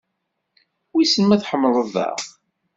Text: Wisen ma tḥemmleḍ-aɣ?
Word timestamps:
Wisen 0.93 1.23
ma 1.25 1.37
tḥemmleḍ-aɣ? 1.37 2.17